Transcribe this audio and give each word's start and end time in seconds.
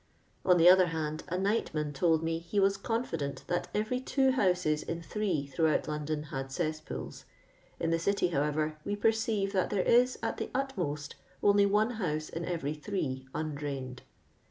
On 0.43 0.57
the 0.57 0.67
other 0.67 0.87
hand, 0.87 1.21
a 1.27 1.37
nightman 1.37 1.93
told 1.93 2.23
me 2.23 2.39
he 2.39 2.59
was 2.59 2.75
confident 2.75 3.43
that 3.45 3.67
every 3.75 3.99
two 3.99 4.31
houses 4.31 4.81
in 4.81 5.03
three 5.03 5.45
throughout 5.45 5.87
London 5.87 6.23
had 6.33 6.51
cesspools; 6.51 7.25
in 7.79 7.91
the 7.91 7.99
City, 7.99 8.31
liowever, 8.31 8.77
we 8.83 8.95
perceive 8.95 9.53
that 9.53 9.69
there 9.69 9.83
is, 9.83 10.17
at 10.23 10.37
the 10.37 10.49
ut 10.55 10.75
most, 10.75 11.17
only 11.43 11.67
one 11.67 11.91
house 12.01 12.29
in 12.29 12.45
every 12.45 12.73
three 12.73 13.27
undrained. 13.35 14.01